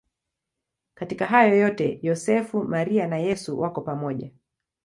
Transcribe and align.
Katika 0.93 1.25
hayo 1.25 1.55
yote 1.57 1.99
Yosefu, 2.01 2.63
Maria 2.63 3.07
na 3.07 3.17
Yesu 3.17 3.59
wako 3.59 3.81
pamoja. 3.81 4.31